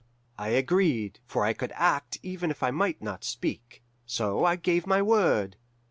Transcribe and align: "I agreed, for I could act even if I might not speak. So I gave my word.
"I 0.39 0.47
agreed, 0.47 1.19
for 1.27 1.45
I 1.45 1.53
could 1.53 1.71
act 1.75 2.17
even 2.23 2.49
if 2.49 2.63
I 2.63 2.71
might 2.71 3.03
not 3.03 3.23
speak. 3.23 3.83
So 4.07 4.43
I 4.45 4.55
gave 4.55 4.87
my 4.87 5.03
word. 5.03 5.57